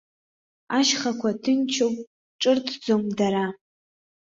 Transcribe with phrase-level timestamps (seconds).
[0.77, 1.95] Ашьхақәа ҭынчуп,
[2.41, 3.45] ҿырҭӡом дара.